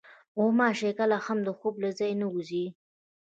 [0.37, 2.65] غوماشې کله هم د خوب له ځایه نه وځي.